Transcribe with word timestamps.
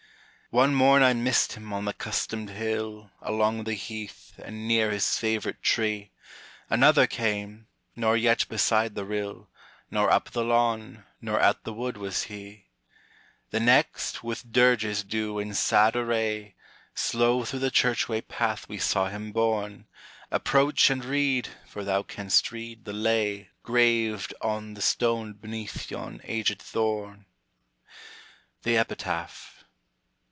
"One 0.53 0.75
morn 0.75 1.01
I 1.01 1.13
missed 1.13 1.53
him 1.53 1.71
on 1.71 1.85
the 1.85 1.93
customed 1.93 2.49
hill, 2.49 3.09
Along 3.21 3.63
the 3.63 3.73
heath, 3.73 4.33
and 4.37 4.67
near 4.67 4.91
his 4.91 5.17
favorite 5.17 5.63
tree; 5.63 6.11
Another 6.69 7.07
came; 7.07 7.67
nor 7.95 8.17
yet 8.17 8.45
beside 8.49 8.93
the 8.93 9.05
rill, 9.05 9.49
Nor 9.89 10.11
up 10.11 10.31
the 10.31 10.43
lawn, 10.43 11.05
nor 11.21 11.39
at 11.39 11.63
the 11.63 11.71
wood 11.71 11.95
was 11.95 12.23
he; 12.23 12.65
"The 13.51 13.61
next, 13.61 14.25
with 14.25 14.51
dirges 14.51 15.05
due 15.05 15.39
in 15.39 15.53
sad 15.53 15.95
array, 15.95 16.55
Slow 16.93 17.45
through 17.45 17.59
the 17.59 17.71
church 17.71 18.09
way 18.09 18.19
path 18.19 18.67
we 18.67 18.77
saw 18.77 19.07
him 19.07 19.31
borne. 19.31 19.87
Approach 20.31 20.89
and 20.89 21.05
read 21.05 21.47
(for 21.65 21.85
thou 21.85 22.03
canst 22.03 22.51
read) 22.51 22.83
the 22.83 22.91
lay 22.91 23.51
Graved 23.63 24.33
on 24.41 24.73
the 24.73 24.81
stone 24.81 25.31
beneath 25.31 25.89
yon 25.89 26.19
aged 26.25 26.61
thorn." 26.61 27.25
THE 28.63 28.75
EPITAPH. 28.75 29.59